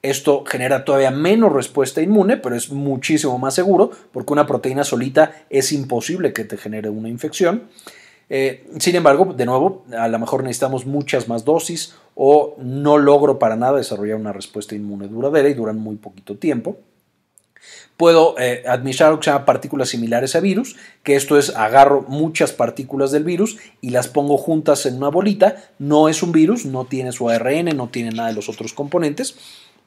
[0.00, 5.44] Esto genera todavía menos respuesta inmune, pero es muchísimo más seguro porque una proteína solita
[5.50, 7.64] es imposible que te genere una infección.
[8.30, 13.38] Eh, sin embargo, de nuevo, a lo mejor necesitamos muchas más dosis o no logro
[13.38, 16.78] para nada desarrollar una respuesta inmune duradera y duran muy poquito tiempo.
[17.96, 22.04] Puedo eh, administrar lo que se llama partículas similares a virus, que esto es agarro
[22.08, 25.56] muchas partículas del virus y las pongo juntas en una bolita.
[25.78, 29.36] No es un virus, no tiene su ARN, no tiene nada de los otros componentes,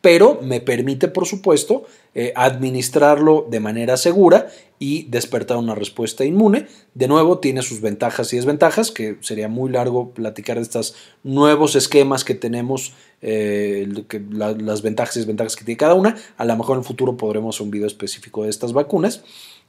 [0.05, 6.67] pero me permite, por supuesto, eh, administrarlo de manera segura y despertar una respuesta inmune.
[6.93, 10.93] De nuevo, tiene sus ventajas y desventajas, que sería muy largo platicar de estos
[11.23, 12.93] nuevos esquemas que tenemos,
[13.23, 13.87] eh,
[14.29, 16.15] las ventajas y desventajas que tiene cada una.
[16.37, 19.23] A lo mejor en el futuro podremos un video específico de estas vacunas.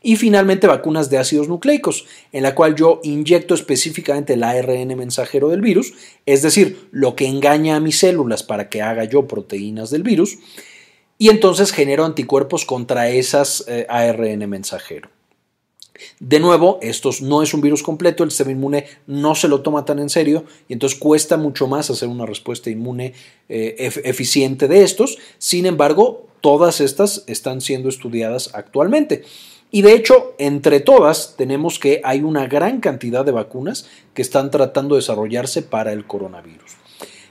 [0.07, 5.49] Y finalmente vacunas de ácidos nucleicos, en la cual yo inyecto específicamente el ARN mensajero
[5.49, 5.95] del virus,
[6.27, 10.39] es decir, lo que engaña a mis células para que haga yo proteínas del virus,
[11.19, 15.11] y entonces genero anticuerpos contra esas eh, ARN mensajero.
[16.21, 19.85] De nuevo, esto no es un virus completo, el sistema inmune no se lo toma
[19.85, 23.13] tan en serio y entonces cuesta mucho más hacer una respuesta inmune
[23.49, 25.19] eh, eficiente de estos.
[25.39, 29.25] Sin embargo, todas estas están siendo estudiadas actualmente.
[29.71, 34.51] Y de hecho, entre todas, tenemos que hay una gran cantidad de vacunas que están
[34.51, 36.77] tratando de desarrollarse para el coronavirus.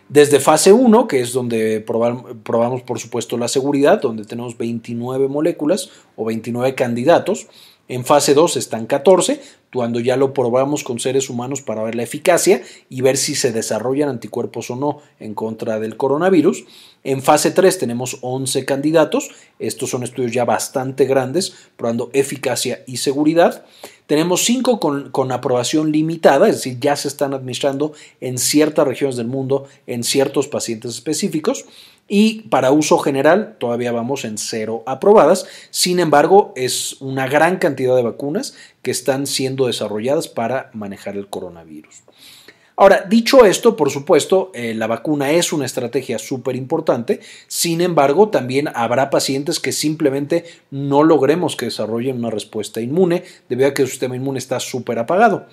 [0.09, 5.89] Desde fase 1, que es donde probamos, por supuesto la seguridad, donde tenemos 29 moléculas
[6.15, 7.47] o 29 candidatos,
[7.87, 12.03] en fase 2 están 14, cuando ya lo probamos con seres humanos para ver la
[12.03, 16.65] eficacia y ver si se desarrollan anticuerpos o no en contra del coronavirus.
[17.03, 19.29] En fase 3 tenemos 11 candidatos,
[19.59, 23.65] estos son estudios ya bastante grandes, probando eficacia y seguridad.
[24.07, 29.15] Tenemos 5 con, con, aprobación limitada, es decir, ya se están administrando en ciertas regiones
[29.15, 31.65] del mundo, en ciertos pacientes específicos
[32.07, 35.47] y para uso general todavía vamos en cero aprobadas.
[35.71, 41.27] Sin embargo, es una gran cantidad de vacunas que están siendo desarrolladas para manejar el
[41.27, 42.04] coronavirus.
[42.77, 48.27] Ahora, dicho esto, por supuesto, eh, la vacuna es una estrategia súper importante, sin embargo,
[48.29, 53.83] también habrá pacientes que simplemente no logremos que desarrollen una respuesta inmune debido a que
[53.83, 55.47] su sistema inmune está súper apagado.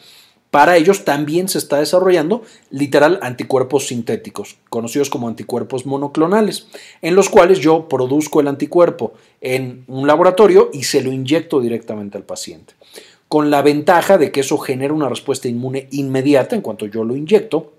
[0.50, 6.66] Para ellos también se está desarrollando literal anticuerpos sintéticos, conocidos como anticuerpos monoclonales,
[7.00, 12.18] en los cuales yo produzco el anticuerpo en un laboratorio y se lo inyecto directamente
[12.18, 12.74] al paciente.
[13.32, 17.16] Con la ventaja de que eso genera una respuesta inmune inmediata en cuanto yo lo
[17.16, 17.72] inyecto,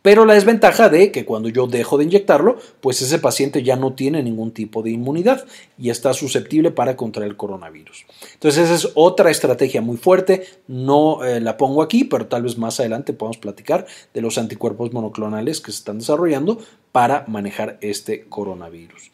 [0.00, 3.92] pero la desventaja de que cuando yo dejo de inyectarlo, pues ese paciente ya no
[3.92, 5.44] tiene ningún tipo de inmunidad
[5.76, 8.06] y está susceptible para contraer el coronavirus.
[8.32, 12.56] Entonces esa es otra estrategia muy fuerte, no eh, la pongo aquí, pero tal vez
[12.56, 13.84] más adelante podamos platicar
[14.14, 16.58] de los anticuerpos monoclonales que se están desarrollando
[16.90, 19.10] para manejar este coronavirus.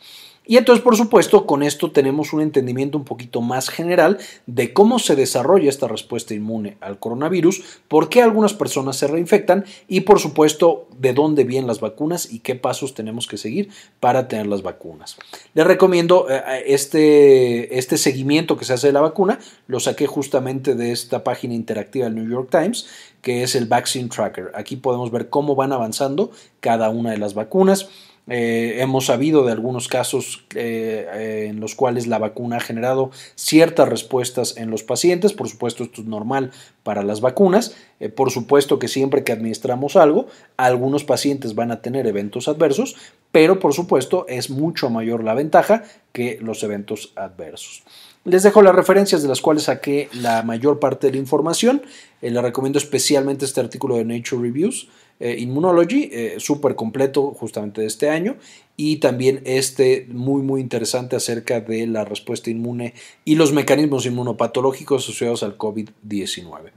[0.51, 4.99] Y entonces, por supuesto, con esto tenemos un entendimiento un poquito más general de cómo
[4.99, 10.19] se desarrolla esta respuesta inmune al coronavirus, por qué algunas personas se reinfectan y, por
[10.19, 13.69] supuesto, de dónde vienen las vacunas y qué pasos tenemos que seguir
[14.01, 15.19] para tener las vacunas.
[15.55, 19.39] Les recomiendo eh, eh, este, este seguimiento que se hace de la vacuna,
[19.69, 22.89] lo saqué justamente de esta página interactiva del New York Times
[23.23, 24.51] que es el Vaccine Tracker.
[24.55, 26.31] Aquí podemos ver cómo van avanzando
[26.61, 27.91] cada una de las vacunas.
[28.33, 33.11] Eh, hemos sabido de algunos casos eh, eh, en los cuales la vacuna ha generado
[33.35, 35.33] ciertas respuestas en los pacientes.
[35.33, 36.53] Por supuesto, esto es normal
[36.85, 37.75] para las vacunas.
[38.15, 40.27] por supuesto que siempre que administramos algo,
[40.57, 42.97] algunos pacientes van a tener eventos adversos,
[43.33, 47.83] pero por supuesto es mucho mayor la ventaja que los eventos adversos.
[48.25, 51.83] Les dejo las referencias de las cuales saqué la mayor parte de la información.
[52.21, 54.89] les recomiendo especialmente este artículo de Nature Reviews
[55.21, 58.37] eh, Immunology, eh, súper completo justamente de este año,
[58.77, 62.95] y también este muy muy interesante acerca de la respuesta inmune
[63.27, 66.73] y los mecanismos inmunopatológicos asociados al COVID-19.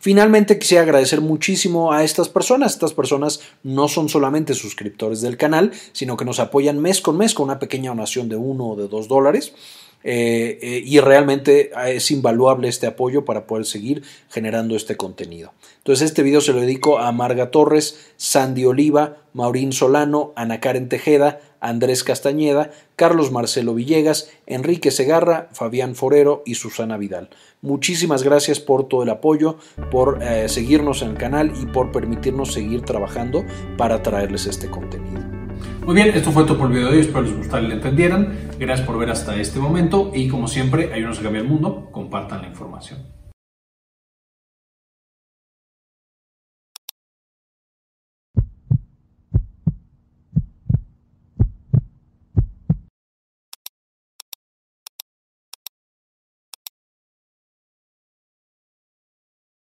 [0.00, 2.72] Finalmente quisiera agradecer muchísimo a estas personas.
[2.72, 7.32] Estas personas no son solamente suscriptores del canal, sino que nos apoyan mes con mes
[7.32, 9.54] con una pequeña donación de uno o de dos dólares.
[10.06, 15.54] Eh, eh, y realmente es invaluable este apoyo para poder seguir generando este contenido.
[15.78, 20.90] Entonces este video se lo dedico a Marga Torres, Sandy Oliva, Maurín Solano, Ana Karen
[20.90, 27.30] Tejeda, Andrés Castañeda, Carlos Marcelo Villegas, Enrique Segarra, Fabián Forero y Susana Vidal.
[27.62, 29.56] Muchísimas gracias por todo el apoyo,
[29.90, 33.44] por eh, seguirnos en el canal y por permitirnos seguir trabajando
[33.78, 35.33] para traerles este contenido.
[35.84, 37.74] Muy bien, esto fue todo por el video de hoy, espero les gustara y le
[37.74, 38.48] entendieran.
[38.58, 42.40] Gracias por ver hasta este momento y como siempre, ayúdenos a cambiar el mundo, compartan
[42.40, 43.13] la información.